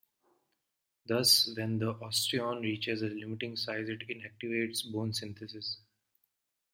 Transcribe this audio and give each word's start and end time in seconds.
Thus, 1.05 1.53
when 1.55 1.77
the 1.77 1.93
osteon 1.93 2.61
reaches 2.63 3.03
a 3.03 3.09
limiting 3.09 3.55
size, 3.55 3.87
it 3.87 4.01
inactivates 4.09 4.91
bone 4.91 5.13
synthesis. 5.13 5.77